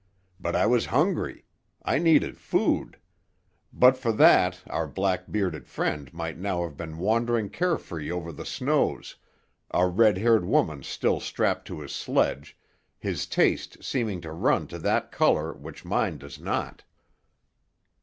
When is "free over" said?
7.77-8.31